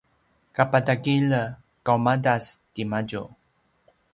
kapatagilj 0.55 1.33
qaumadas 1.85 2.45
timadju 2.73 3.23